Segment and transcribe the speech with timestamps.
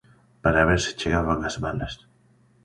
[0.43, 1.93] ...para ver se chegaban as balas.